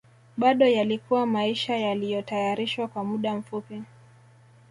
Bado 0.37 0.65
yalikuwa 0.67 1.25
maisha 1.25 1.77
yaliyotayarishwa 1.77 2.87
kwa 2.87 3.03
muda 3.03 3.35
mfupi 3.35 3.83